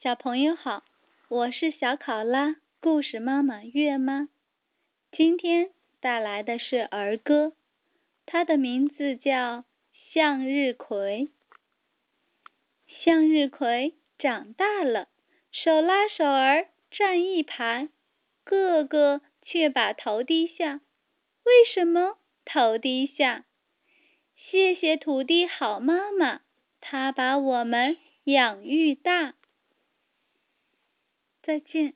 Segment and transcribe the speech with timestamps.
[0.00, 0.84] 小朋友好，
[1.28, 4.28] 我是小考拉故事妈妈月妈。
[5.10, 7.52] 今天带来的是儿歌，
[8.24, 9.34] 它的名字叫
[10.12, 11.28] 《向日葵》。
[12.86, 15.08] 向日葵长大了，
[15.50, 17.88] 手拉手儿站一排，
[18.44, 20.80] 个个却把头低下。
[21.42, 23.46] 为什么头低下？
[24.36, 26.42] 谢谢土地好妈妈，
[26.80, 29.34] 她把我们养育大。
[31.48, 31.94] 再见。